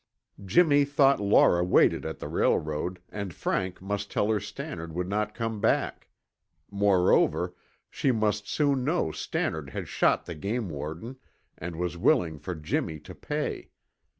Jimmy 0.43 0.83
thought 0.83 1.19
Laura 1.19 1.63
waited 1.63 2.07
at 2.07 2.17
the 2.17 2.27
railroad 2.27 2.99
and 3.09 3.35
Frank 3.35 3.83
must 3.83 4.09
tell 4.09 4.29
her 4.31 4.39
Stannard 4.39 4.93
would 4.93 5.07
not 5.07 5.35
come 5.35 5.59
back. 5.61 6.07
Moreover, 6.71 7.53
she 7.87 8.11
must 8.11 8.47
soon 8.47 8.83
know 8.83 9.11
Stannard 9.11 9.69
had 9.69 9.87
shot 9.87 10.25
the 10.25 10.33
game 10.33 10.69
warden 10.71 11.17
and 11.55 11.75
was 11.75 11.97
willing 11.99 12.39
for 12.39 12.55
Jimmy 12.55 12.99
to 13.01 13.13
pay. 13.13 13.69